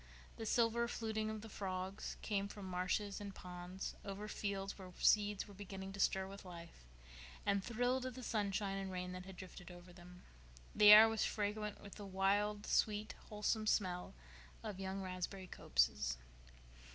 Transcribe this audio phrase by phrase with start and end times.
[0.37, 5.47] The silver fluting of the frogs came from marshes and ponds, over fields where seeds
[5.47, 6.87] were beginning to stir with life
[7.45, 10.23] and thrill to the sunshine and rain that had drifted over them.
[10.73, 14.15] The air was fragrant with the wild, sweet, wholesome smell
[14.63, 16.17] of young raspberry copses.